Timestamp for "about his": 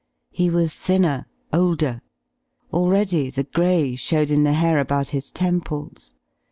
4.79-5.29